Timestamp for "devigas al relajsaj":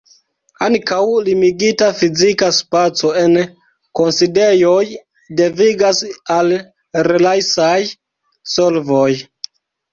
5.43-7.79